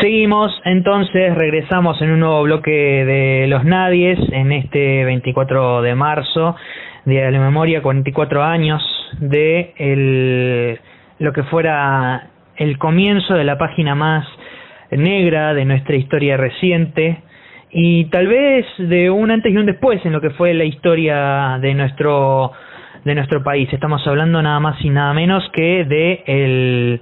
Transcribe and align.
Seguimos, 0.00 0.52
entonces 0.64 1.34
regresamos 1.34 2.00
en 2.00 2.12
un 2.12 2.20
nuevo 2.20 2.44
bloque 2.44 2.70
de 2.70 3.48
Los 3.48 3.64
Nadies 3.64 4.20
en 4.30 4.52
este 4.52 5.04
24 5.04 5.82
de 5.82 5.96
marzo, 5.96 6.54
Día 7.04 7.24
de 7.24 7.32
la 7.32 7.40
Memoria, 7.40 7.82
44 7.82 8.44
años 8.44 8.80
de 9.18 9.74
el, 9.76 10.78
lo 11.18 11.32
que 11.32 11.42
fuera 11.44 12.28
el 12.56 12.78
comienzo 12.78 13.34
de 13.34 13.42
la 13.42 13.58
página 13.58 13.96
más 13.96 14.24
negra 14.92 15.52
de 15.52 15.64
nuestra 15.64 15.96
historia 15.96 16.36
reciente 16.36 17.18
y 17.72 18.04
tal 18.04 18.28
vez 18.28 18.66
de 18.78 19.10
un 19.10 19.32
antes 19.32 19.52
y 19.52 19.56
un 19.56 19.66
después 19.66 20.06
en 20.06 20.12
lo 20.12 20.20
que 20.20 20.30
fue 20.30 20.54
la 20.54 20.64
historia 20.64 21.58
de 21.60 21.74
nuestro 21.74 22.52
de 23.04 23.14
nuestro 23.16 23.42
país. 23.42 23.68
Estamos 23.72 24.06
hablando 24.06 24.40
nada 24.42 24.60
más 24.60 24.76
y 24.84 24.90
nada 24.90 25.12
menos 25.12 25.42
que 25.52 25.84
de 25.84 26.22
el 26.26 27.00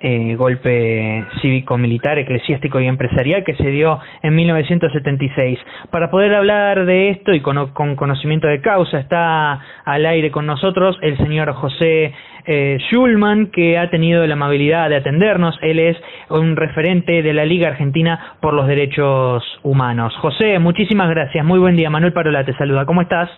eh, 0.00 0.34
golpe 0.34 1.24
cívico-militar, 1.42 2.18
eclesiástico 2.18 2.80
y 2.80 2.86
empresarial 2.86 3.44
que 3.44 3.54
se 3.56 3.68
dio 3.70 3.98
en 4.22 4.34
1976. 4.34 5.58
Para 5.90 6.10
poder 6.10 6.34
hablar 6.34 6.86
de 6.86 7.10
esto 7.10 7.32
y 7.34 7.40
con, 7.40 7.74
conocimiento 7.96 8.48
de 8.48 8.62
causa 8.62 8.98
está 8.98 9.60
al 9.84 10.06
aire 10.06 10.30
con 10.30 10.46
nosotros 10.46 10.98
el 11.02 11.18
señor 11.18 11.52
José 11.52 12.14
eh, 12.46 12.78
Schulman, 12.88 13.50
que 13.50 13.76
ha 13.76 13.90
tenido 13.90 14.26
la 14.26 14.32
amabilidad 14.32 14.88
de 14.88 14.96
atendernos. 14.96 15.58
Él 15.60 15.78
es 15.78 15.96
un 16.30 16.56
referente 16.56 17.22
de 17.22 17.34
la 17.34 17.44
Liga 17.44 17.68
Argentina 17.68 18.36
por 18.40 18.54
los 18.54 18.66
Derechos 18.66 19.44
Humanos. 19.62 20.16
José, 20.16 20.58
muchísimas 20.58 21.10
gracias. 21.10 21.44
Muy 21.44 21.58
buen 21.58 21.76
día. 21.76 21.90
Manuel 21.90 22.14
Parola 22.14 22.44
te 22.44 22.54
saluda. 22.54 22.86
¿Cómo 22.86 23.02
estás? 23.02 23.28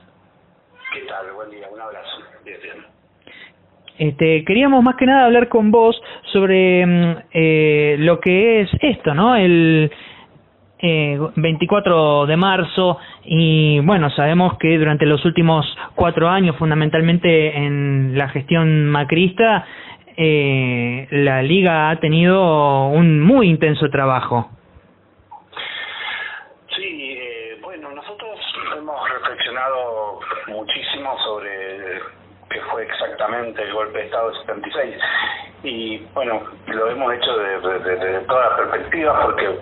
¿Qué 0.94 1.00
tal? 1.08 1.32
Buen 1.34 1.50
día. 1.50 1.66
Un 1.72 1.80
abrazo. 1.80 2.22
Este, 3.98 4.44
queríamos 4.44 4.82
más 4.82 4.96
que 4.96 5.06
nada 5.06 5.26
hablar 5.26 5.48
con 5.48 5.70
vos 5.70 6.00
sobre 6.32 6.86
mm, 6.86 7.16
eh, 7.32 7.96
lo 7.98 8.20
que 8.20 8.62
es 8.62 8.70
esto, 8.80 9.14
¿no? 9.14 9.36
El 9.36 9.90
eh, 10.84 11.16
24 11.36 12.26
de 12.26 12.36
marzo 12.36 12.98
y 13.24 13.78
bueno, 13.80 14.10
sabemos 14.10 14.58
que 14.58 14.76
durante 14.78 15.06
los 15.06 15.24
últimos 15.24 15.64
cuatro 15.94 16.28
años, 16.28 16.56
fundamentalmente 16.56 17.56
en 17.56 18.18
la 18.18 18.28
gestión 18.28 18.86
macrista, 18.88 19.64
eh, 20.16 21.06
la 21.10 21.42
liga 21.42 21.90
ha 21.90 22.00
tenido 22.00 22.88
un 22.88 23.20
muy 23.20 23.48
intenso 23.48 23.88
trabajo. 23.90 24.50
Sí, 26.76 27.16
eh, 27.18 27.58
bueno, 27.62 27.92
nosotros 27.92 28.38
hemos 28.76 29.08
reflexionado 29.08 30.20
muchísimo 30.48 31.16
sobre 31.20 32.00
qué 32.50 32.60
fue 32.72 32.82
el 33.30 33.72
golpe 33.72 33.98
de 33.98 34.04
Estado 34.06 34.30
de 34.30 34.36
76 34.38 34.94
y 35.62 35.98
bueno, 36.12 36.42
lo 36.66 36.90
hemos 36.90 37.14
hecho 37.14 37.36
desde 37.36 37.96
de, 37.96 38.20
todas 38.22 38.50
las 38.50 38.58
perspectivas 38.58 39.16
porque 39.22 39.58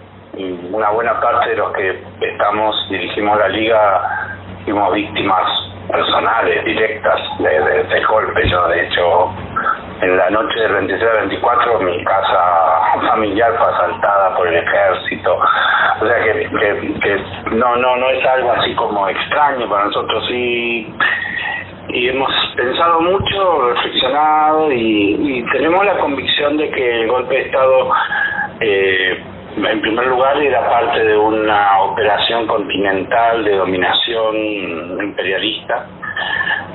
una 0.72 0.90
buena 0.90 1.20
parte 1.20 1.50
de 1.50 1.56
los 1.56 1.72
que 1.72 2.02
estamos, 2.22 2.74
dirigimos 2.88 3.38
la 3.38 3.48
liga, 3.48 4.38
fuimos 4.64 4.94
víctimas 4.94 5.44
personales, 5.90 6.64
directas 6.64 7.20
de, 7.40 7.50
de, 7.50 7.84
del 7.84 8.06
golpe. 8.06 8.48
Yo, 8.48 8.66
de 8.68 8.86
hecho, 8.86 9.30
en 10.00 10.16
la 10.16 10.30
noche 10.30 10.60
del 10.60 10.72
26 10.72 11.10
al 11.10 11.18
24 11.28 11.80
mi 11.80 12.04
casa 12.04 12.80
familiar 13.10 13.52
fue 13.58 13.68
asaltada 13.68 14.36
por 14.36 14.48
el 14.48 14.54
ejército. 14.54 15.38
O 16.00 16.06
sea 16.06 16.22
que, 16.22 16.48
que, 16.48 16.94
que 17.00 17.24
no, 17.56 17.76
no, 17.76 17.96
no 17.96 18.08
es 18.08 18.24
algo 18.24 18.52
así 18.52 18.74
como 18.74 19.06
extraño 19.06 19.68
para 19.68 19.84
nosotros. 19.84 20.24
Y 20.30 20.94
y 21.88 22.08
hemos 22.08 22.30
pensado 22.56 23.00
mucho, 23.00 23.72
reflexionado 23.74 24.72
y, 24.72 25.44
tenemos 25.52 25.84
la 25.84 25.98
convicción 25.98 26.56
de 26.56 26.70
que 26.70 27.00
el 27.02 27.08
golpe 27.08 27.34
de 27.34 27.40
Estado, 27.42 27.90
eh, 28.60 29.18
en 29.56 29.80
primer 29.80 30.06
lugar, 30.06 30.40
era 30.40 30.68
parte 30.68 31.04
de 31.04 31.16
una 31.16 31.80
operación 31.80 32.46
continental 32.46 33.44
de 33.44 33.56
dominación 33.56 34.36
imperialista, 35.02 35.86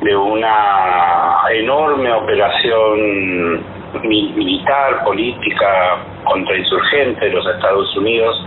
de 0.01 0.15
una 0.15 1.37
enorme 1.51 2.11
operación 2.11 3.63
militar, 4.03 5.05
política 5.05 5.97
contra 6.25 6.57
insurgentes 6.57 7.21
de 7.21 7.29
los 7.29 7.47
Estados 7.47 7.95
Unidos 7.95 8.45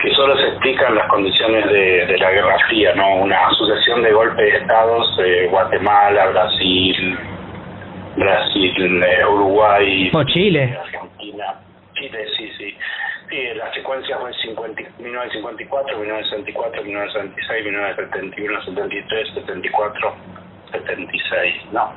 que 0.00 0.14
solo 0.14 0.36
se 0.36 0.48
explican 0.48 0.94
las 0.94 1.08
condiciones 1.08 1.66
de, 1.66 2.06
de 2.06 2.18
la 2.18 2.25
¿no? 2.94 3.22
Una 3.22 3.50
sucesión 3.50 4.02
de 4.02 4.12
golpes 4.12 4.52
de 4.52 4.58
estados, 4.58 5.18
eh, 5.24 5.48
Guatemala, 5.50 6.26
Brasil, 6.26 7.18
Brasil, 8.16 9.02
eh, 9.02 9.26
Uruguay, 9.26 10.10
o 10.12 10.24
Chile. 10.24 10.76
Argentina, 10.82 11.54
Chile, 11.94 12.26
sí, 12.36 12.50
sí. 12.58 12.76
Sí, 13.28 13.36
la 13.56 13.72
secuencia 13.72 14.18
fue 14.18 14.32
50, 14.32 14.82
1954, 14.98 15.98
1964, 15.98 16.84
1966, 16.84 17.64
1971, 17.64 18.64
73, 18.64 19.34
74, 19.34 20.14
76, 20.72 21.54
¿no? 21.72 21.92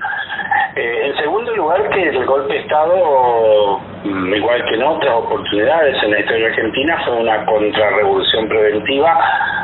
Eh, 0.75 1.07
en 1.07 1.17
segundo 1.17 1.55
lugar, 1.55 1.87
que 1.89 2.09
el 2.09 2.25
golpe 2.25 2.53
de 2.53 2.59
Estado, 2.59 3.79
igual 4.03 4.65
que 4.65 4.75
en 4.75 4.83
otras 4.83 5.13
oportunidades 5.13 6.01
en 6.03 6.11
la 6.11 6.19
historia 6.19 6.47
argentina, 6.47 7.01
fue 7.05 7.15
una 7.17 7.45
contrarrevolución 7.45 8.47
preventiva, 8.47 9.19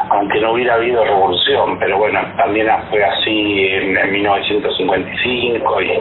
aunque 0.09 0.39
no 0.39 0.51
hubiera 0.51 0.75
habido 0.75 1.03
revolución, 1.03 1.77
pero 1.79 1.97
bueno, 1.97 2.19
también 2.37 2.67
fue 2.89 3.03
así 3.03 3.67
en, 3.67 3.97
en 3.97 4.11
1955 4.11 5.81
y, 5.81 5.91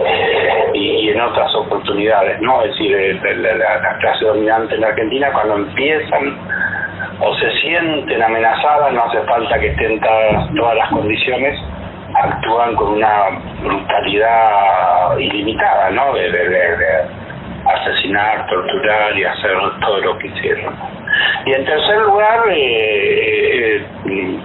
y, 0.75 0.91
y, 1.07 1.11
en 1.11 1.21
otras 1.21 1.55
oportunidades, 1.55 2.41
¿no? 2.41 2.63
Es 2.63 2.71
decir, 2.73 3.21
la, 3.23 3.55
la, 3.55 3.81
la 3.81 3.99
clase 3.99 4.25
dominante 4.25 4.75
en 4.75 4.81
la 4.83 4.89
Argentina, 4.89 5.33
cuando 5.33 5.57
empiezan 5.57 6.39
o 7.21 7.35
se 7.37 7.51
sienten 7.61 8.23
amenazadas, 8.23 8.93
no 8.93 9.05
hace 9.05 9.21
falta 9.23 9.59
que 9.59 9.69
estén 9.69 10.01
todas, 10.01 10.55
todas 10.55 10.77
las 10.77 10.89
condiciones 10.91 11.59
actúan 12.15 12.77
con 12.77 12.95
una 12.95 13.27
brutalidad 13.63 15.19
ilimitada, 15.19 15.91
¿no? 15.91 16.13
De, 16.15 16.31
de, 16.31 16.49
de, 16.49 16.77
de, 16.77 17.25
asesinar, 17.67 18.47
torturar 18.47 19.17
y 19.17 19.25
hacer 19.25 19.53
todo 19.81 19.99
lo 20.01 20.19
que 20.19 20.27
hicieron. 20.29 20.75
Y 21.47 21.53
en 21.53 21.65
tercer 21.65 21.99
lugar, 21.99 22.45
eh, 22.51 23.77
eh, 24.07 24.39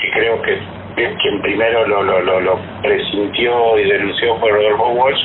que 0.00 0.10
creo 0.12 0.40
que 0.42 0.58
quien 0.94 1.42
primero 1.42 1.86
lo, 1.86 2.02
lo, 2.02 2.40
lo, 2.40 2.58
presintió 2.82 3.78
y 3.78 3.90
denunció 3.90 4.36
fue 4.38 4.50
Rodolfo 4.50 4.90
Walsh, 4.90 5.20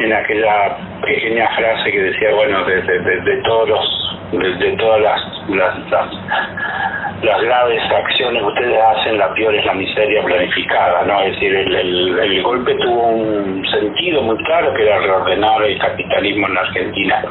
en 0.00 0.12
aquella 0.12 0.76
pequeña 1.02 1.48
frase 1.54 1.92
que 1.92 2.00
decía, 2.00 2.34
bueno, 2.34 2.64
de, 2.64 2.82
de, 2.82 3.36
todos 3.42 3.68
los, 3.68 4.58
de, 4.58 4.76
todas 4.76 5.00
las, 5.00 5.48
las, 5.48 5.90
las, 5.90 6.08
las 7.22 7.42
graves 7.42 7.82
acciones 7.92 8.42
que 8.42 8.48
ustedes 8.48 8.78
hacen, 8.82 9.18
la 9.18 9.32
peor 9.34 9.54
es 9.54 9.64
la 9.64 9.74
miseria 9.74 10.22
planificada, 10.24 11.04
¿no? 11.04 11.20
Es 11.20 11.34
decir, 11.34 11.54
el, 11.54 11.74
el, 11.74 12.18
el 12.18 12.42
golpe 12.42 12.74
tuvo 12.76 13.08
un 13.08 13.64
sentido 13.70 14.22
muy 14.22 14.36
claro 14.44 14.74
que 14.74 14.82
era 14.82 14.98
reordenar 14.98 15.62
el 15.62 15.78
capitalismo 15.78 16.48
en 16.48 16.54
la 16.54 16.60
Argentina. 16.62 17.22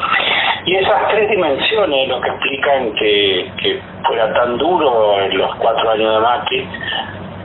Esas 0.91 1.07
tres 1.07 1.29
dimensiones 1.29 2.09
lo 2.09 2.19
que 2.19 2.27
explican 2.27 2.93
que, 2.95 3.49
que 3.61 3.79
fuera 4.05 4.33
tan 4.33 4.57
duro 4.57 5.21
en 5.21 5.37
los 5.37 5.55
cuatro 5.55 5.89
años 5.89 6.15
de 6.15 6.19
Macri, 6.19 6.67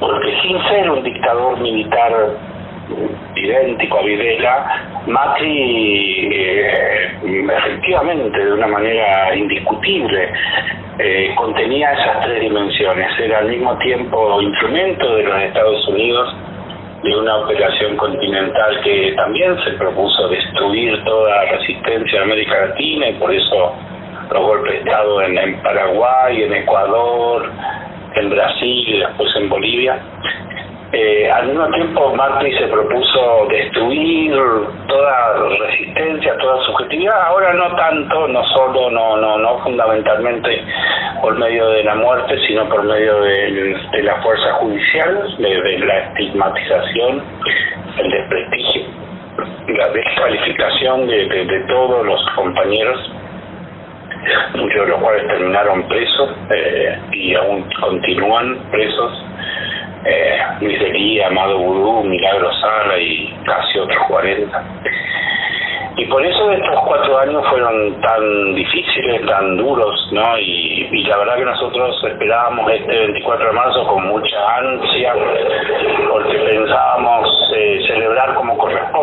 porque 0.00 0.36
sin 0.42 0.60
ser 0.64 0.90
un 0.90 1.04
dictador 1.04 1.56
militar 1.60 2.12
idéntico 3.36 4.00
a 4.00 4.02
Videla, 4.02 4.82
Macri 5.06 6.28
eh, 6.34 7.18
efectivamente 7.56 8.36
de 8.36 8.52
una 8.52 8.66
manera 8.66 9.32
indiscutible 9.36 10.28
eh, 10.98 11.32
contenía 11.36 11.92
esas 11.92 12.24
tres 12.24 12.40
dimensiones, 12.40 13.16
era 13.20 13.38
al 13.38 13.48
mismo 13.48 13.78
tiempo 13.78 14.42
instrumento 14.42 15.14
de 15.14 15.22
los 15.22 15.42
Estados 15.42 15.86
Unidos 15.86 16.34
de 17.04 17.16
una 17.16 17.36
operación 17.36 17.96
continental 17.96 18.80
que 18.82 19.12
también 19.16 19.56
se 19.62 19.70
propuso 19.72 20.28
destruir 20.28 21.04
toda 21.04 21.44
resistencia 21.66 22.18
en 22.18 22.24
América 22.24 22.66
Latina 22.68 23.08
y 23.08 23.12
por 23.14 23.34
eso 23.34 23.74
los 24.30 24.42
golpes 24.42 24.72
de 24.72 24.78
Estado 24.78 25.22
en, 25.22 25.38
en 25.38 25.62
Paraguay, 25.62 26.42
en 26.42 26.52
Ecuador, 26.52 27.50
en 28.14 28.30
Brasil 28.30 28.84
y 28.88 28.98
después 28.98 29.28
en 29.36 29.48
Bolivia. 29.48 29.98
Eh, 30.92 31.28
al 31.30 31.48
mismo 31.48 31.66
tiempo 31.72 32.14
Macri 32.14 32.56
se 32.56 32.68
propuso 32.68 33.48
destruir 33.50 34.32
toda 34.86 35.34
resistencia, 35.58 36.36
toda 36.38 36.64
subjetividad, 36.64 37.22
ahora 37.22 37.52
no 37.54 37.74
tanto, 37.74 38.28
no 38.28 38.44
solo, 38.54 38.90
no, 38.90 39.16
no, 39.16 39.36
no 39.36 39.58
fundamentalmente 39.64 40.62
por 41.20 41.36
medio 41.38 41.68
de 41.70 41.82
la 41.82 41.96
muerte, 41.96 42.38
sino 42.46 42.68
por 42.68 42.84
medio 42.84 43.20
de, 43.20 43.76
de 43.92 44.02
la 44.04 44.22
fuerza 44.22 44.52
judicial, 44.54 45.36
de, 45.38 45.60
de 45.60 45.78
la 45.80 45.98
estigmatización, 45.98 47.22
el 47.98 48.10
desprestigio, 48.10 48.82
la 49.68 49.88
descalificación 49.88 51.06
de, 51.06 51.28
de, 51.28 51.60
todos 51.68 52.06
los 52.06 52.20
compañeros 52.34 53.12
muchos 54.54 54.80
de 54.80 54.86
los 54.88 55.00
cuales 55.00 55.26
terminaron 55.28 55.82
presos 55.88 56.30
eh, 56.50 56.98
y 57.12 57.34
aún 57.34 57.68
continúan 57.80 58.58
presos 58.70 59.24
eh, 60.04 60.38
Luis 60.60 61.24
Amado 61.24 61.58
Vudú, 61.58 62.04
Milagro 62.04 62.52
Sala 62.54 62.98
y 62.98 63.34
casi 63.44 63.78
otros 63.78 63.98
40. 64.08 64.64
y 65.96 66.04
por 66.06 66.24
eso 66.24 66.52
estos 66.52 66.80
cuatro 66.86 67.18
años 67.18 67.44
fueron 67.48 68.00
tan 68.00 68.54
difíciles, 68.54 69.26
tan 69.26 69.56
duros, 69.56 70.08
¿no? 70.12 70.38
Y, 70.38 71.04
la 71.08 71.18
verdad 71.18 71.36
que 71.36 71.44
nosotros 71.44 72.04
esperábamos 72.04 72.70
este 72.70 72.98
24 72.98 73.46
de 73.46 73.52
marzo 73.52 73.86
con 73.86 74.06
mucha 74.08 74.56
ansia, 74.58 75.14
porque 76.10 76.38
pensábamos 76.38 77.28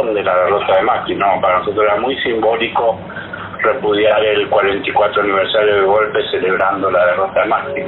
corresponde 0.04 0.24
la 0.24 0.36
derrota 0.44 0.76
de 0.76 0.84
Macri, 0.84 1.16
¿no? 1.16 1.42
Para 1.42 1.60
nosotros 1.60 1.86
era 1.86 1.96
muy 1.98 2.16
simbólico 2.22 3.00
repudiar 3.62 4.24
el 4.26 4.50
44 4.50 5.22
aniversario 5.22 5.76
del 5.76 5.86
golpe 5.86 6.20
celebrando 6.32 6.92
la 6.92 7.06
derrota 7.06 7.42
de 7.42 7.48
Macri. 7.48 7.84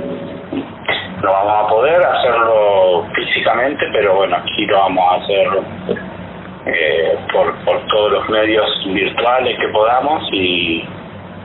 No 1.21 1.31
vamos 1.31 1.65
a 1.65 1.67
poder 1.69 2.05
hacerlo 2.05 3.05
físicamente, 3.15 3.85
pero 3.91 4.15
bueno, 4.15 4.37
aquí 4.37 4.65
lo 4.65 4.77
vamos 4.77 5.05
a 5.11 5.15
hacer 5.23 5.47
eh, 6.67 7.17
por, 7.31 7.53
por 7.65 7.85
todos 7.87 8.11
los 8.11 8.29
medios 8.29 8.65
virtuales 8.85 9.57
que 9.59 9.67
podamos 9.69 10.23
y 10.31 10.87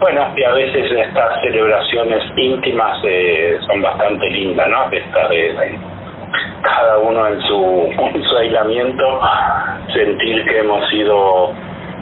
bueno, 0.00 0.32
y 0.34 0.42
a 0.42 0.52
veces 0.52 0.90
estas 0.90 1.42
celebraciones 1.42 2.22
íntimas 2.34 2.98
eh, 3.04 3.58
son 3.66 3.82
bastante 3.82 4.30
lindas, 4.30 4.66
¿no? 4.68 4.90
Esta 4.90 5.28
de, 5.28 5.78
cada 6.62 6.98
uno 6.98 7.26
en 7.26 7.40
su, 7.42 7.88
en 8.14 8.22
su 8.22 8.36
aislamiento, 8.36 9.20
sentir 9.92 10.44
que 10.44 10.58
hemos 10.58 10.88
sido 10.88 11.52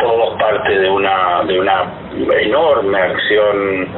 todos 0.00 0.38
parte 0.38 0.78
de 0.78 0.90
una, 0.90 1.42
de 1.44 1.60
una 1.60 1.84
enorme 2.40 2.98
acción 2.98 3.88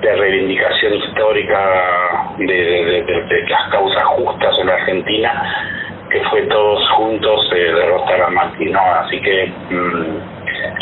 de 0.00 0.16
reivindicación 0.16 0.94
histórica 0.94 1.58
de, 2.38 2.44
de, 2.46 3.48
las 3.48 3.70
causas 3.70 4.04
justas 4.04 4.58
en 4.60 4.70
Argentina 4.70 5.42
que 6.10 6.20
fue 6.24 6.42
todos 6.42 6.88
juntos 6.90 7.50
eh, 7.54 7.72
derrotar 7.72 8.22
a 8.22 8.30
Macri. 8.30 8.72
Así 8.72 9.20
que 9.20 9.52
mm, 9.70 10.16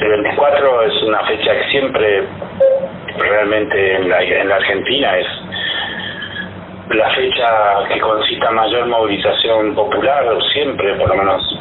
el 0.00 0.09
24 0.23 0.83
es 0.83 1.03
una 1.03 1.21
fecha 1.25 1.53
que 1.55 1.71
siempre 1.71 2.23
realmente 3.19 3.97
en 3.97 4.09
la, 4.09 4.23
en 4.23 4.49
la 4.49 4.56
Argentina 4.56 5.19
es 5.19 5.27
la 6.90 7.11
fecha 7.11 7.46
que 7.93 8.00
concita 8.00 8.50
mayor 8.50 8.87
movilización 8.87 9.75
popular 9.75 10.25
siempre, 10.52 10.94
por 10.94 11.08
lo 11.08 11.17
menos 11.17 11.58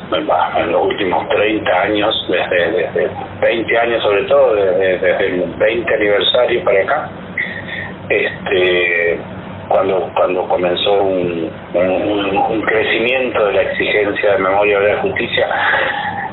en 0.57 0.71
los 0.71 0.85
últimos 0.85 1.27
30 1.29 1.81
años, 1.81 2.25
desde, 2.29 2.71
desde 2.71 3.11
20 3.41 3.77
años 3.77 4.03
sobre 4.03 4.23
todo, 4.23 4.55
desde, 4.55 5.25
el 5.25 5.53
20 5.57 5.93
aniversario 5.93 6.63
para 6.63 6.81
acá. 6.81 7.09
Este, 8.09 9.19
cuando 9.67 10.09
cuando 10.15 10.47
comenzó 10.47 10.93
un, 10.93 11.51
un, 11.73 12.61
crecimiento 12.61 13.47
de 13.47 13.53
la 13.53 13.61
exigencia 13.63 14.31
de 14.33 14.37
memoria 14.37 14.79
de 14.79 14.93
la 14.93 15.01
justicia 15.01 15.47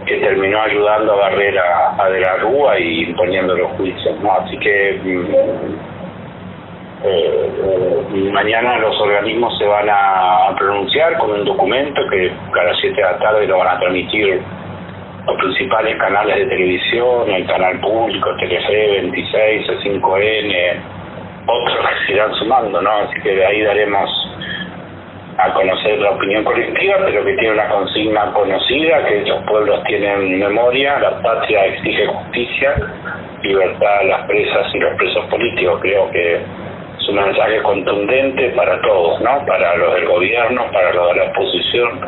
que 0.07 0.19
terminó 0.19 0.61
ayudando 0.63 1.15
a 1.15 1.17
barrer 1.17 1.59
a, 1.59 2.11
De 2.11 2.21
la 2.21 2.37
Rúa 2.37 2.79
y 2.79 3.05
imponiendo 3.09 3.57
los 3.57 3.73
juicios. 3.73 4.21
¿no? 4.21 4.33
Así 4.35 4.57
que 4.59 5.01
mm, 5.03 5.94
eh, 7.07 7.51
eh, 8.15 8.31
mañana 8.33 8.79
los 8.79 8.99
organismos 8.99 9.59
se 9.59 9.67
van 9.67 9.89
a 9.91 10.55
pronunciar 10.57 11.19
con 11.19 11.33
un 11.33 11.45
documento 11.45 12.01
que 12.09 12.33
a 12.59 12.65
las 12.65 12.79
7 12.81 12.97
de 12.97 13.03
la 13.03 13.19
tarde 13.19 13.47
lo 13.47 13.59
van 13.59 13.77
a 13.77 13.79
transmitir 13.79 14.41
los 15.27 15.37
principales 15.37 15.97
canales 15.99 16.37
de 16.37 16.47
televisión, 16.47 17.31
el 17.31 17.47
canal 17.47 17.79
público, 17.81 18.35
Telefe 18.37 19.03
26, 19.03 19.67
C5N, 19.69 20.81
otros 21.47 21.89
que 21.89 22.07
se 22.07 22.13
irán 22.15 22.35
sumando, 22.37 22.81
¿no? 22.81 22.91
Así 22.91 23.21
que 23.21 23.35
de 23.35 23.47
ahí 23.47 23.63
daremos 23.63 24.11
a 25.37 25.53
conocer 25.53 25.99
la 25.99 26.11
opinión 26.11 26.43
colectiva, 26.45 26.97
pero 27.05 27.25
que 27.25 27.35
tiene 27.35 27.53
una 27.53 27.69
consigna 27.69 28.33
conocida, 28.33 29.05
que 29.07 29.27
los 29.27 29.43
pueblos 29.45 29.83
tienen 29.85 30.39
memoria, 30.39 30.99
la 31.01 31.21
patria 31.21 31.67
exige 31.67 32.07
justicia, 32.07 32.75
libertad 33.43 33.99
a 33.99 34.05
las 34.05 34.27
presas 34.27 34.75
y 34.75 34.79
los 34.79 34.95
presos 34.97 35.27
políticos. 35.27 35.81
Creo 35.83 36.11
que 36.11 36.41
es 37.05 37.09
un 37.11 37.17
mensaje 37.17 37.63
contundente 37.63 38.51
para 38.51 38.81
todos, 38.81 39.21
¿no? 39.21 39.45
Para 39.47 39.77
los 39.77 39.95
del 39.95 40.07
gobierno, 40.07 40.71
para 40.73 40.93
los 40.93 41.09
de 41.09 41.15
la 41.17 41.25
oposición, 41.31 42.01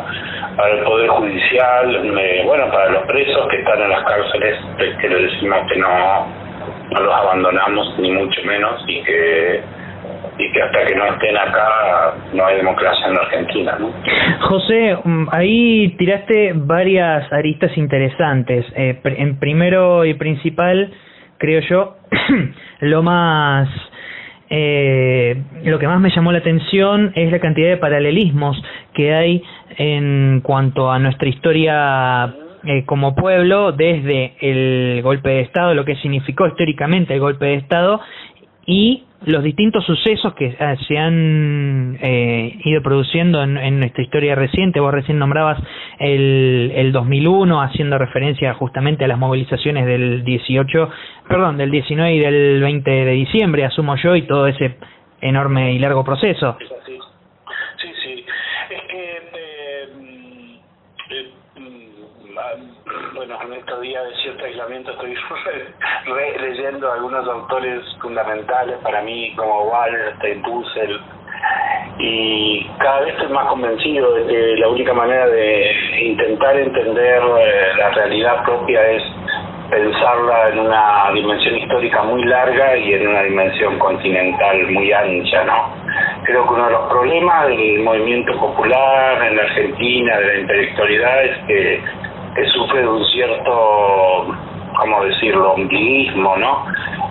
para 0.57 0.73
el 0.73 0.85
Poder 0.85 1.09
Judicial, 1.09 2.13
bueno, 2.45 2.71
para 2.71 2.89
los 2.91 3.03
presos 3.05 3.47
que 3.49 3.59
están 3.59 3.83
en 3.83 3.91
las 3.91 4.05
cárceles, 4.05 4.59
que 5.01 5.09
les 5.09 5.33
decimos 5.33 5.59
que 5.71 5.79
no 5.79 6.27
no 6.91 7.01
los 7.01 7.15
abandonamos 7.15 7.99
ni 7.99 8.13
mucho 8.13 8.41
menos 8.45 8.83
y 8.87 9.03
que 9.03 9.61
y 10.39 10.53
que 10.53 10.63
hasta 10.63 10.85
que 10.85 10.95
no 10.95 11.07
estén 11.07 11.37
acá 11.37 12.15
no 12.33 12.47
hay 12.47 12.57
democracia 12.57 13.07
en 13.07 13.15
la 13.15 13.21
Argentina. 13.21 13.77
¿no? 13.79 13.91
José, 14.49 14.97
mm, 15.03 15.29
ahí 15.33 15.97
tiraste 15.99 16.53
varias 16.55 17.31
aristas 17.33 17.77
interesantes. 17.77 18.67
Eh, 18.77 19.01
en 19.05 19.39
primero 19.39 20.05
y 20.05 20.15
principal, 20.15 20.93
creo 21.39 21.61
yo, 21.61 21.97
lo 22.81 23.03
más 23.03 23.69
eh, 24.49 25.43
lo 25.65 25.79
que 25.79 25.89
más 25.89 26.01
me 26.01 26.11
llamó 26.11 26.33
la 26.33 26.39
atención 26.39 27.13
es 27.15 27.33
la 27.33 27.41
cantidad 27.41 27.69
de 27.69 27.77
paralelismos 27.79 28.63
que 28.95 29.15
hay 29.15 29.43
en 29.77 30.41
cuanto 30.43 30.91
a 30.91 30.99
nuestra 30.99 31.29
historia 31.29 32.35
eh, 32.65 32.85
como 32.85 33.15
pueblo 33.15 33.73
desde 33.73 34.35
el 34.41 35.03
golpe 35.03 35.31
de 35.31 35.41
Estado, 35.43 35.75
lo 35.75 35.85
que 35.85 35.97
significó 35.97 36.47
históricamente 36.47 37.15
el 37.15 37.21
golpe 37.21 37.47
de 37.47 37.55
Estado 37.55 38.01
y 38.67 39.05
los 39.27 39.43
distintos 39.43 39.85
sucesos 39.85 40.35
que 40.35 40.57
eh, 40.59 40.77
se 40.87 40.97
han 40.97 41.99
eh, 42.01 42.59
ido 42.65 42.81
produciendo 42.81 43.43
en, 43.43 43.81
nuestra 43.81 44.03
historia 44.03 44.37
reciente. 44.37 44.79
Vos 44.79 44.95
recién 44.95 45.19
nombrabas 45.19 45.61
el, 45.99 46.73
el 46.75 46.93
2001 46.93 47.61
haciendo 47.61 47.99
referencia 47.99 48.55
justamente 48.55 49.05
a 49.05 49.09
las 49.09 49.19
movilizaciones 49.19 49.85
del 49.87 50.25
18, 50.25 50.91
perdón, 51.29 51.59
del 51.59 51.73
19 51.73 52.15
y 52.15 52.19
del 52.21 52.61
20 52.61 52.91
de 52.91 53.13
diciembre, 53.13 53.65
asumo 53.65 53.97
yo, 53.97 54.15
y 54.15 54.23
todo 54.23 54.47
ese 54.47 54.77
enorme 55.21 55.73
y 55.73 55.79
largo 55.81 56.05
proceso. 56.05 56.57
bueno, 63.15 63.39
en 63.43 63.53
estos 63.55 63.81
días 63.81 64.05
de 64.05 64.15
cierto 64.23 64.47
estoy 64.73 65.15
leyendo 66.41 66.93
algunos 66.93 67.27
autores 67.29 67.83
fundamentales 68.01 68.77
para 68.83 69.03
mí, 69.03 69.33
como 69.37 69.65
Wallerstein, 69.65 70.43
Dussel, 70.43 71.01
y 71.99 72.67
cada 72.79 73.01
vez 73.01 73.15
estoy 73.15 73.33
más 73.33 73.47
convencido 73.47 74.13
de 74.15 74.27
que 74.27 74.57
la 74.57 74.69
única 74.69 74.93
manera 74.93 75.27
de 75.29 75.73
intentar 76.03 76.57
entender 76.57 77.23
eh, 77.23 77.73
la 77.79 77.91
realidad 77.91 78.45
propia 78.45 78.87
es 78.91 79.03
pensarla 79.71 80.51
en 80.51 80.61
una 80.61 81.11
dimensión 81.13 81.57
histórica 81.57 82.03
muy 82.03 82.23
larga 82.25 82.77
y 82.77 82.95
en 82.95 83.09
una 83.09 83.23
dimensión 83.23 83.79
continental 83.79 84.67
muy 84.69 84.93
ancha, 84.93 85.45
¿no? 85.45 85.75
Creo 86.25 86.47
que 86.47 86.55
uno 86.55 86.67
de 86.67 86.73
los 86.73 86.89
problemas 86.89 87.49
del 87.49 87.81
movimiento 87.81 88.39
popular 88.39 89.23
en 89.25 89.37
la 89.37 89.43
Argentina, 89.43 90.19
de 90.19 90.27
la 90.27 90.41
intelectualidad, 90.41 91.25
es 91.25 91.39
que 91.47 91.83
que 92.37 92.47
sufre 92.51 92.83
de 92.83 92.89
un 92.89 93.05
cierto, 93.07 94.27
¿cómo 94.79 95.05
decirlo?, 95.05 95.53
ombliguismo, 95.53 96.37
¿no? 96.37 96.67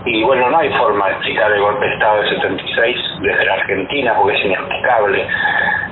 Y 0.05 0.23
bueno, 0.23 0.49
no 0.51 0.57
hay 0.59 0.69
forma 0.73 1.07
de 1.07 1.13
explicar 1.13 1.51
el 1.51 1.61
golpe 1.61 1.85
de 1.85 1.93
Estado 1.93 2.21
de 2.21 2.29
76 2.29 2.97
desde 3.21 3.45
la 3.45 3.53
Argentina 3.53 4.13
porque 4.15 4.37
es 4.37 4.45
inexplicable. 4.45 5.27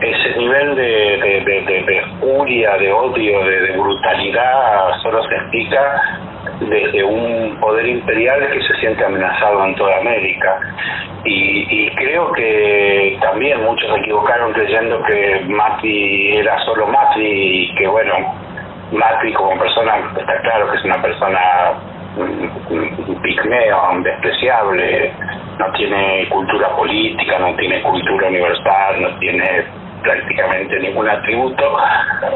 Ese 0.01 0.37
nivel 0.37 0.75
de, 0.75 1.41
de, 1.45 1.83
de, 1.83 2.03
furia, 2.19 2.77
de 2.77 2.91
odio, 2.91 3.43
de, 3.43 3.71
brutalidad 3.71 5.01
solo 5.01 5.23
se 5.23 5.35
explica 5.35 6.19
desde 6.59 7.03
un 7.03 7.57
poder 7.59 7.87
imperial 7.87 8.51
que 8.51 8.61
se 8.61 8.75
siente 8.75 9.03
amenazado 9.03 9.65
en 9.65 9.75
toda 9.75 9.97
América. 9.97 10.59
Y, 11.25 11.65
y 11.69 11.95
creo 11.95 12.31
que 12.33 13.17
también 13.21 13.63
muchos 13.63 13.89
se 13.89 13.99
equivocaron 13.99 14.53
creyendo 14.53 15.01
que 15.03 15.41
Mati 15.47 16.37
era 16.37 16.59
solo 16.65 16.85
Mati 16.85 17.21
y 17.21 17.75
que 17.75 17.87
bueno, 17.87 18.13
Macri 18.93 19.33
como 19.33 19.57
persona, 19.59 19.97
está 20.17 20.41
claro 20.41 20.71
que 20.71 20.77
es 20.77 20.85
una 20.85 21.01
persona 21.01 21.39
pigmeo, 23.21 24.01
despreciable, 24.03 25.12
no 25.57 25.71
tiene 25.73 26.27
cultura 26.29 26.69
política, 26.75 27.39
no 27.39 27.55
tiene 27.55 27.81
cultura 27.81 28.27
universal, 28.27 29.01
no 29.01 29.19
tiene 29.19 29.65
prácticamente 30.03 30.79
ningún 30.79 31.09
atributo, 31.09 31.77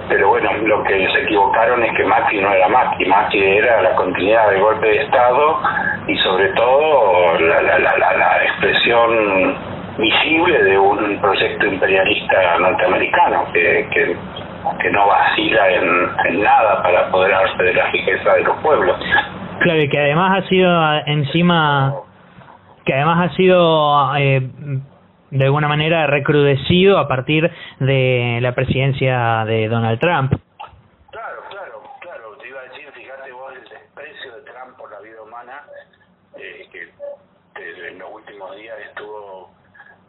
pero 0.07 0.29
bueno, 0.29 0.51
lo 0.63 0.83
que 0.83 1.07
se 1.11 1.23
equivocaron 1.23 1.83
es 1.83 1.95
que 1.95 2.05
Macri 2.05 2.41
no 2.41 2.51
era 2.53 2.67
Macri, 2.69 3.05
Macri 3.05 3.57
era 3.57 3.81
la 3.81 3.95
continuidad 3.95 4.49
del 4.49 4.61
golpe 4.61 4.87
de 4.87 5.03
Estado 5.03 5.59
y 6.07 6.17
sobre 6.19 6.47
todo 6.49 7.37
la, 7.39 7.61
la, 7.61 7.79
la, 7.79 8.17
la 8.17 8.43
expresión 8.45 9.57
visible 9.97 10.63
de 10.63 10.77
un 10.77 11.19
proyecto 11.19 11.65
imperialista 11.65 12.57
norteamericano 12.59 13.45
que, 13.51 13.87
que 13.91 14.15
que 14.79 14.89
no 14.91 15.07
vacila 15.07 15.69
en, 15.69 16.41
nada 16.41 16.83
para 16.83 17.07
apoderarse 17.07 17.63
de 17.63 17.73
la 17.73 17.91
riqueza 17.91 18.33
de 18.33 18.43
los 18.43 18.57
pueblos. 18.57 18.97
Claro, 19.59 19.81
y 19.81 19.89
que 19.89 19.99
además 19.99 20.43
ha 20.43 20.47
sido 20.47 20.93
encima, 21.05 21.95
que 22.85 22.93
además 22.93 23.31
ha 23.31 23.35
sido 23.35 24.15
eh, 24.17 24.49
de 25.31 25.45
alguna 25.45 25.67
manera 25.67 26.07
recrudecido 26.07 26.99
a 26.99 27.07
partir 27.07 27.51
de 27.79 28.39
la 28.41 28.53
presidencia 28.53 29.45
de 29.45 29.67
Donald 29.67 29.99
Trump. 29.99 30.33
Claro, 31.11 31.41
claro, 31.49 31.83
claro. 31.99 32.37
Te 32.41 32.47
iba 32.47 32.59
a 32.59 32.63
decir, 32.63 32.91
fíjate 32.93 33.31
vos 33.31 33.53
el 33.53 33.69
desprecio 33.69 34.35
de 34.35 34.41
Trump 34.43 34.77
por 34.77 34.91
la 34.91 34.99
vida 34.99 35.21
humana, 35.21 35.63
eh, 36.37 36.67
que 36.71 37.89
en 37.89 37.99
los 37.99 38.09
últimos 38.11 38.55
días 38.55 38.77
estuvo 38.89 39.49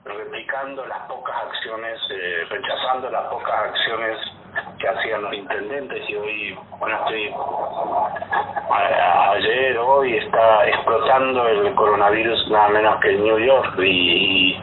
replicando 0.05 0.87
las 0.87 1.01
pocas 1.09 1.35
acciones, 1.49 1.99
eh, 2.11 2.45
rechazando 2.49 3.11
las 3.11 3.27
pocas 3.29 3.55
acciones 3.71 4.19
que 4.79 4.89
hacían 4.89 5.23
los 5.23 5.35
intendentes 5.35 6.09
y 6.09 6.15
hoy, 6.15 6.59
bueno, 6.79 6.97
estoy 6.99 7.35
ayer, 9.33 9.79
hoy 9.79 10.17
está 10.17 10.67
explotando 10.67 11.47
el 11.49 11.75
coronavirus 11.75 12.49
nada 12.51 12.69
menos 12.69 13.01
que 13.01 13.11
en 13.11 13.25
New 13.25 13.39
York 13.39 13.75
y, 13.79 14.57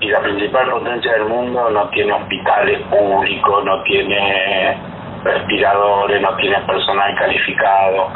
y 0.00 0.08
la 0.08 0.20
principal 0.20 0.70
potencia 0.70 1.12
del 1.12 1.24
mundo 1.24 1.70
no 1.70 1.88
tiene 1.90 2.12
hospitales 2.12 2.80
públicos, 2.88 3.64
no 3.64 3.82
tiene 3.84 4.78
respiradores, 5.24 6.20
no 6.20 6.36
tiene 6.36 6.58
personal 6.60 7.14
calificado, 7.16 8.08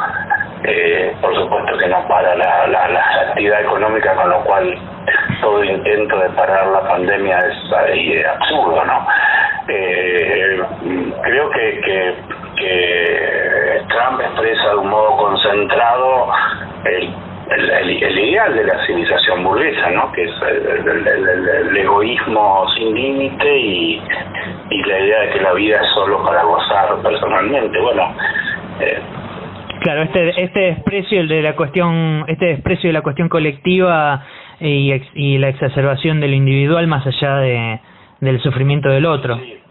eh, 0.63 1.15
por 1.21 1.35
supuesto 1.35 1.77
que 1.77 1.87
no 1.87 2.07
para 2.07 2.35
la, 2.35 2.67
la, 2.67 2.87
la 2.89 3.21
actividad 3.29 3.61
económica, 3.61 4.15
con 4.15 4.29
lo 4.29 4.43
cual 4.43 4.77
todo 5.41 5.63
intento 5.63 6.17
de 6.17 6.29
parar 6.31 6.67
la 6.67 6.81
pandemia 6.87 7.39
es, 7.39 8.25
absurdo, 8.25 8.83
¿no? 8.83 9.07
Eh, 9.69 10.61
creo 11.23 11.49
que, 11.49 11.81
que, 11.81 12.15
Trump 13.89 14.21
expresa 14.21 14.69
de 14.69 14.77
un 14.77 14.89
modo 14.89 15.17
concentrado 15.17 16.31
el, 16.85 17.13
el, 17.51 18.03
el, 18.03 18.19
ideal 18.19 18.53
de 18.53 18.63
la 18.65 18.85
civilización 18.85 19.43
burguesa, 19.43 19.89
¿no? 19.91 20.11
Que 20.11 20.23
es 20.23 20.31
el, 20.41 21.77
egoísmo 21.77 22.65
sin 22.75 22.93
límite 22.93 23.57
y, 23.57 24.01
y 24.69 24.83
la 24.83 24.99
idea 24.99 25.19
de 25.21 25.29
que 25.29 25.41
la 25.41 25.53
vida 25.53 25.81
es 25.81 25.89
solo 25.93 26.23
para 26.23 26.43
gozar 26.43 27.01
personalmente. 27.01 27.79
Bueno, 27.79 28.13
eh, 28.79 28.99
Claro, 29.81 30.01
este 30.03 30.43
este 30.43 30.59
desprecio 30.59 31.27
de 31.27 31.41
la 31.41 31.55
cuestión 31.55 32.25
este 32.27 32.45
desprecio 32.47 32.89
de 32.89 32.93
la 32.93 33.01
cuestión 33.01 33.29
colectiva 33.29 34.25
y, 34.59 34.91
y 35.13 35.37
la 35.37 35.49
exacerbación 35.49 36.19
de 36.19 36.27
lo 36.27 36.33
individual 36.33 36.87
más 36.87 37.05
allá 37.05 37.37
de 37.37 37.79
del 38.19 38.41
sufrimiento 38.41 38.89
del 38.89 39.05
otro. 39.05 39.35
Sí, 39.37 39.61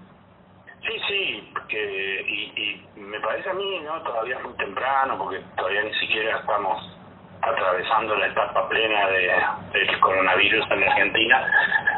sí, 0.82 1.00
sí 1.08 1.50
porque, 1.52 2.24
y, 2.28 2.60
y 2.96 3.00
me 3.00 3.20
parece 3.20 3.50
a 3.50 3.54
mí 3.54 3.80
no 3.84 4.00
todavía 4.02 4.36
es 4.36 4.44
muy 4.44 4.54
temprano 4.54 5.18
porque 5.18 5.40
todavía 5.56 5.82
ni 5.82 5.94
siquiera 5.94 6.38
estamos 6.38 6.96
atravesando 7.42 8.16
la 8.16 8.26
etapa 8.26 8.68
plena 8.68 9.06
de, 9.08 9.30
del 9.72 10.00
coronavirus 10.00 10.66
en 10.70 10.82
Argentina, 10.82 11.46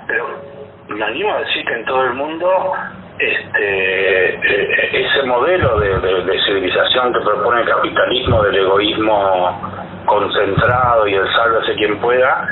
pero 0.07 0.27
me 0.89 1.05
animo 1.05 1.33
a 1.33 1.41
decir 1.41 1.65
que 1.65 1.75
en 1.75 1.85
todo 1.85 2.05
el 2.05 2.15
mundo 2.15 2.73
este 3.19 4.35
eh, 4.35 5.07
ese 5.07 5.23
modelo 5.25 5.81
de, 5.81 5.99
de, 5.99 6.45
civilización 6.45 7.13
que 7.13 7.21
propone 7.21 7.63
el 7.63 7.69
capitalismo 7.69 8.43
del 8.45 8.57
egoísmo 8.57 10.05
concentrado 10.07 11.07
y 11.09 11.15
el 11.15 11.33
sálvese 11.33 11.75
quien 11.75 11.99
pueda 12.01 12.49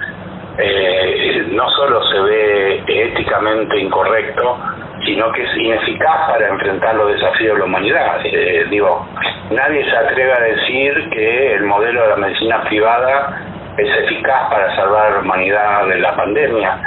eh, 0.59 1.47
no 1.51 1.69
solo 1.71 2.03
se 2.11 2.21
ve 2.21 2.83
éticamente 2.87 3.79
incorrecto 3.79 4.59
sino 5.05 5.31
que 5.33 5.43
es 5.43 5.57
ineficaz 5.57 6.31
para 6.31 6.49
enfrentar 6.49 6.95
los 6.97 7.13
desafíos 7.13 7.55
de 7.55 7.59
la 7.61 7.65
humanidad. 7.65 8.21
Eh, 8.25 8.67
digo 8.71 9.07
nadie 9.51 9.85
se 9.89 9.97
atreve 9.97 10.33
a 10.33 10.41
decir 10.41 11.11
que 11.11 11.55
el 11.55 11.65
modelo 11.65 12.03
de 12.03 12.09
la 12.09 12.17
medicina 12.17 12.63
privada 12.65 13.41
es 13.79 13.89
eficaz 14.05 14.51
para 14.51 14.75
salvar 14.75 15.07
a 15.07 15.11
la 15.11 15.19
humanidad 15.21 15.87
de 15.87 15.99
la 16.01 16.17
pandemia. 16.17 16.79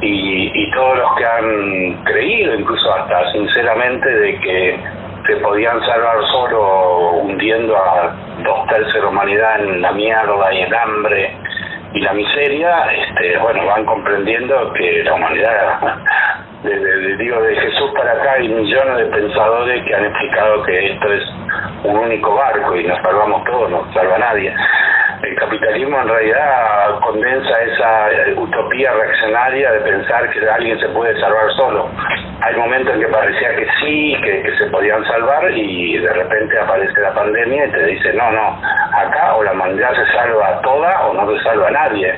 Y, 0.00 0.50
y 0.54 0.70
todos 0.72 0.98
los 0.98 1.16
que 1.16 1.24
han 1.24 2.04
creído, 2.04 2.54
incluso 2.54 2.92
hasta 2.94 3.32
sinceramente, 3.32 4.08
de 4.08 4.38
que 4.40 4.78
se 5.26 5.36
podían 5.36 5.80
salvar 5.86 6.16
solo 6.32 7.10
hundiendo 7.22 7.76
a 7.76 8.14
dos 8.44 8.66
tercios 8.68 8.94
de 8.94 9.00
la 9.00 9.08
humanidad 9.08 9.60
en 9.60 9.80
la 9.80 9.92
mierda 9.92 10.52
y 10.52 10.60
el 10.60 10.74
hambre 10.74 11.36
y 11.94 12.00
la 12.00 12.12
miseria, 12.12 12.92
este, 12.92 13.38
bueno, 13.38 13.66
van 13.66 13.84
comprendiendo 13.86 14.72
que 14.72 15.04
la 15.04 15.14
humanidad, 15.14 15.80
de, 16.64 17.16
digo, 17.16 17.40
de 17.40 17.54
Jesús 17.56 17.92
para 17.96 18.12
acá 18.12 18.32
hay 18.32 18.48
millones 18.48 18.96
de 18.98 19.04
pensadores 19.06 19.84
que 19.84 19.94
han 19.94 20.04
explicado 20.04 20.62
que 20.64 20.92
esto 20.92 21.12
es 21.12 21.22
un 21.84 21.96
único 21.96 22.34
barco 22.34 22.76
y 22.76 22.84
nos 22.84 23.00
salvamos 23.00 23.44
todos, 23.44 23.70
no 23.70 23.92
salva 23.94 24.18
nadie 24.18 24.52
el 25.24 25.36
capitalismo 25.36 26.00
en 26.00 26.08
realidad 26.08 27.00
condensa 27.00 27.62
esa 27.62 28.40
utopía 28.40 28.92
reaccionaria 28.92 29.72
de 29.72 29.80
pensar 29.80 30.30
que 30.30 30.48
alguien 30.48 30.78
se 30.78 30.88
puede 30.88 31.18
salvar 31.20 31.50
solo. 31.56 31.88
Hay 32.40 32.56
momentos 32.56 32.94
en 32.94 33.00
que 33.00 33.08
parecía 33.08 33.56
que 33.56 33.66
sí, 33.80 34.16
que, 34.22 34.54
se 34.58 34.66
podían 34.66 35.04
salvar 35.06 35.50
y 35.50 35.98
de 35.98 36.12
repente 36.12 36.58
aparece 36.58 37.00
la 37.00 37.14
pandemia 37.14 37.66
y 37.66 37.70
te 37.70 37.86
dice, 37.86 38.12
no, 38.14 38.30
no, 38.30 38.60
acá 39.04 39.34
o 39.36 39.42
la 39.42 39.52
humanidad 39.52 39.90
se 39.94 40.12
salva 40.12 40.60
toda 40.62 41.06
o 41.06 41.14
no 41.14 41.30
se 41.30 41.42
salva 41.44 41.68
a 41.68 41.70
nadie. 41.70 42.14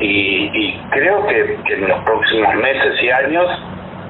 Y, 0.00 0.78
creo 0.90 1.26
que, 1.26 1.58
en 1.74 1.88
los 1.88 2.02
próximos 2.04 2.54
meses 2.54 3.02
y 3.02 3.10
años 3.10 3.46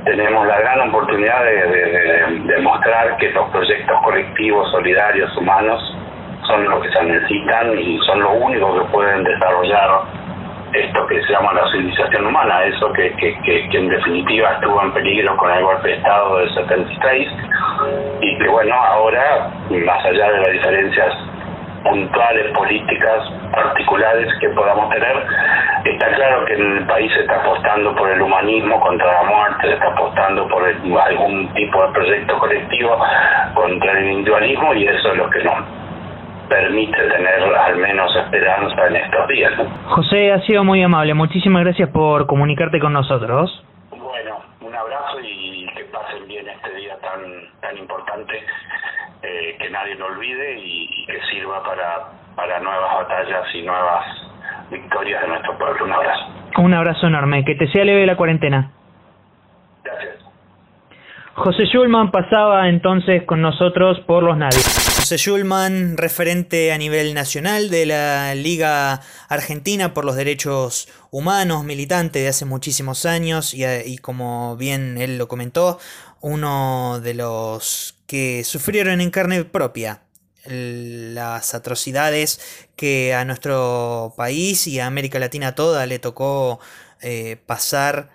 tenemos 0.05 0.47
la 0.47 0.59
gran 0.61 0.89
oportunidad 0.89 1.45
de, 1.45 1.63
de 1.67 2.55
demostrar 2.55 3.17
que 3.17 3.31
los 3.31 3.49
proyectos 3.51 4.03
colectivos, 4.03 4.71
solidarios, 4.71 5.35
humanos, 5.37 5.83
son 6.47 6.65
los 6.65 6.83
que 6.83 6.91
se 6.93 7.03
necesitan 7.05 7.79
y 7.79 7.99
son 8.07 8.21
los 8.21 8.33
únicos 8.41 8.81
que 8.81 8.93
pueden 8.93 9.25
desarrollar 9.25 10.03
esto 10.73 11.07
que 11.07 11.23
se 11.23 11.33
llama 11.33 11.53
la 11.55 11.71
civilización 11.71 12.27
humana, 12.27 12.65
eso 12.65 12.93
que, 12.93 13.11
que, 13.15 13.39
que, 13.43 13.79
en 13.79 13.89
definitiva 13.89 14.53
estuvo 14.53 14.83
en 14.83 14.93
peligro 14.93 15.37
con 15.37 15.51
el 15.51 15.63
golpe 15.63 15.89
de 15.89 15.95
Estado 15.95 16.39
del 16.39 16.55
76 16.55 17.29
y 18.21 18.39
que 18.39 18.49
bueno, 18.49 18.75
ahora, 18.75 19.51
más 19.71 20.05
allá 20.05 20.31
de 20.31 20.39
las 20.39 20.53
diferencias 20.53 21.15
puntuales, 21.83 22.53
políticas, 22.57 23.31
particulares 23.53 24.29
que 24.41 24.49
podamos 24.51 24.91
tener, 24.91 25.17
está 25.85 26.15
claro 26.15 26.45
que 26.45 26.55
en 26.55 26.77
el 26.79 26.87
país 26.87 27.13
se 27.13 27.21
está 27.21 27.41
apostando 27.41 27.95
por 27.95 28.11
el 28.11 28.21
humanismo 28.21 28.81
contra 28.81 29.07
la 29.07 29.23
muerte, 29.23 29.69
se 29.69 29.75
está 29.75 29.89
apostando 29.89 30.49
por 30.49 30.65
algún 30.65 31.49
tipo 31.55 31.87
de 31.87 31.93
proyecto 31.93 32.39
colectivo 32.39 32.99
contra 33.55 33.93
el 33.93 34.11
individualismo 34.11 34.75
y 34.75 34.87
eso 34.87 35.13
es 35.13 35.17
lo 35.17 35.31
que 35.31 35.45
nos 35.45 35.65
permite 36.49 36.97
tener 36.97 37.43
al 37.43 37.77
menos 37.77 38.15
esperanza 38.17 38.87
en 38.87 38.97
estos 38.97 39.29
días. 39.29 39.53
José, 39.87 40.33
ha 40.33 40.41
sido 40.41 40.65
muy 40.65 40.83
amable. 40.83 41.15
Muchísimas 41.15 41.63
gracias 41.63 41.91
por 41.91 42.27
comunicarte 42.27 42.81
con 42.81 42.93
nosotros. 42.93 43.65
Bueno, 43.91 44.41
un 44.63 44.75
abrazo 44.75 45.21
y 45.21 45.67
que 45.77 45.85
pasen 45.85 46.27
bien 46.27 46.49
este 46.49 46.75
día 46.75 46.97
tan 47.01 47.21
tan 47.61 47.77
importante, 47.77 48.43
que 49.59 49.71
nadie 49.71 49.95
lo 49.97 50.07
olvide 50.07 50.59
y, 50.59 51.07
que 51.07 51.21
sirva 51.31 51.63
para, 51.63 52.09
para 52.37 52.61
nuevas 52.61 52.95
batallas 52.95 53.47
y 53.55 53.63
nuevas 53.63 54.05
victorias 54.71 55.23
de 55.23 55.29
nuestro 55.29 55.59
pueblo. 55.59 55.85
Un 55.85 55.93
abrazo. 55.93 56.27
Un 56.59 56.75
abrazo 56.75 57.07
enorme. 57.07 57.45
Que 57.45 57.55
te 57.55 57.69
sea 57.69 57.85
leve 57.85 58.07
la 58.07 58.17
cuarentena. 58.17 58.71
Gracias. 59.85 60.17
José 61.35 61.67
Schulman 61.67 62.11
pasaba 62.11 62.69
entonces 62.69 63.23
con 63.25 63.41
nosotros 63.41 64.01
por 64.07 64.25
los 64.25 64.37
nadies. 64.37 64.89
José 64.97 65.19
Schulman, 65.19 65.97
referente 65.97 66.73
a 66.73 66.79
nivel 66.79 67.15
nacional 67.15 67.71
de 67.71 67.87
la 67.87 68.35
Liga 68.35 69.01
Argentina 69.29 69.95
por 69.95 70.05
los 70.05 70.17
Derechos 70.17 70.89
Humanos, 71.11 71.65
militante 71.65 72.19
de 72.19 72.29
hace 72.29 72.45
muchísimos 72.45 73.07
años 73.07 73.55
y, 73.55 73.99
como 73.99 74.57
bien 74.57 74.99
él 74.99 75.17
lo 75.17 75.29
comentó, 75.29 75.79
uno 76.21 77.01
de 77.01 77.15
los 77.15 77.98
que 78.09 78.43
sufrieron 78.43 79.01
en 79.03 79.11
carne 79.11 79.45
propia 79.45 80.03
las 80.47 81.55
atrocidades 81.55 82.41
que 82.75 83.15
a 83.15 83.25
nuestro 83.27 84.15
país 84.17 84.67
y 84.67 84.81
a 84.81 84.87
América 84.87 85.19
Latina 85.19 85.55
toda 85.55 85.85
le 85.85 85.99
tocó 85.99 86.59
eh, 87.03 87.37
pasar 87.45 88.11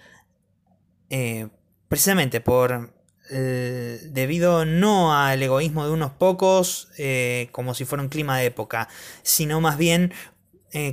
eh, 1.09 1.47
precisamente 1.87 2.41
por 2.41 2.91
debido 3.29 4.63
no 4.65 5.15
al 5.15 5.41
egoísmo 5.41 5.85
de 5.85 5.91
unos 5.91 6.11
pocos, 6.11 6.89
eh, 6.99 7.49
como 7.51 7.73
si 7.73 7.85
fuera 7.85 8.03
un 8.03 8.09
clima 8.09 8.37
de 8.37 8.45
época, 8.45 8.89
sino 9.23 9.59
más 9.61 9.77
bien 9.77 10.13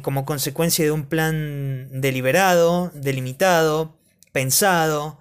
como 0.02 0.26
consecuencia 0.26 0.84
de 0.84 0.90
un 0.90 1.06
plan 1.06 1.88
deliberado, 2.00 2.90
delimitado, 2.94 3.98
pensado 4.30 5.19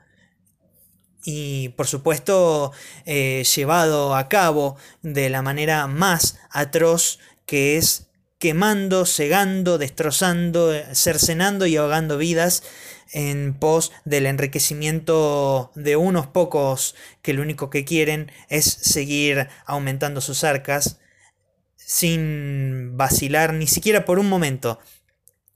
y 1.24 1.70
por 1.70 1.88
supuesto 1.88 2.72
llevado 3.06 4.16
a 4.16 4.30
cabo 4.30 4.78
de 5.02 5.30
la 5.30 5.42
manera 5.42 5.88
más 5.88 6.40
atroz 6.52 7.20
que 7.46 7.78
es 7.78 8.10
quemando, 8.40 9.06
cegando, 9.06 9.78
destrozando, 9.78 10.72
cercenando 10.94 11.66
y 11.66 11.76
ahogando 11.76 12.18
vidas 12.18 12.64
en 13.12 13.54
pos 13.54 13.92
del 14.06 14.26
enriquecimiento 14.26 15.72
de 15.76 15.96
unos 15.96 16.28
pocos 16.28 16.96
que 17.22 17.34
lo 17.34 17.42
único 17.42 17.70
que 17.70 17.84
quieren 17.86 18.32
es 18.48 18.66
seguir 18.66 19.50
aumentando 19.66 20.22
sus 20.22 20.44
arcas 20.44 21.00
sin 21.76 22.96
vacilar 22.98 23.54
ni 23.54 23.68
siquiera 23.68 24.06
por 24.06 24.20
un 24.20 24.30
momento 24.30 24.80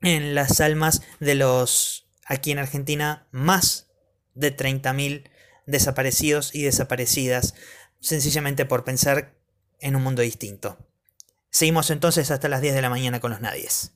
en 0.02 0.36
las 0.36 0.60
almas 0.62 1.02
de 1.20 1.36
los 1.36 2.08
aquí 2.26 2.52
en 2.52 2.60
Argentina 2.60 3.28
más 3.32 3.88
de 4.34 4.56
30.000 4.56 5.30
desaparecidos 5.66 6.54
y 6.54 6.64
desaparecidas 6.64 7.56
sencillamente 8.00 8.66
por 8.66 8.84
pensar 8.84 9.34
en 9.80 9.96
un 9.96 10.04
mundo 10.04 10.22
distinto. 10.22 10.78
Seguimos 11.50 11.90
entonces 11.90 12.32
hasta 12.32 12.50
las 12.50 12.62
10 12.62 12.74
de 12.74 12.82
la 12.82 12.90
mañana 12.90 13.20
con 13.20 13.32
los 13.32 13.42
nadies. 13.42 13.92